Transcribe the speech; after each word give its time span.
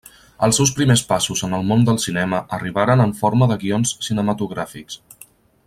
Els 0.45 0.59
seus 0.59 0.69
primers 0.77 1.03
passos 1.11 1.43
en 1.47 1.53
el 1.57 1.67
món 1.73 1.83
del 1.89 1.99
cinema 2.05 2.39
arribaren 2.59 3.05
en 3.05 3.15
forma 3.21 3.49
de 3.53 3.59
guions 3.65 3.93
cinematogràfics. 4.09 4.99